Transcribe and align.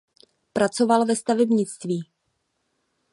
Pracoval 0.53 1.05
ve 1.05 1.15
stavebnictví. 1.15 2.05